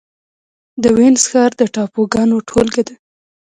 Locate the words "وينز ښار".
0.97-1.51